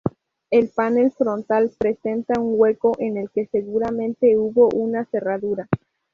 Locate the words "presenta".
1.77-2.39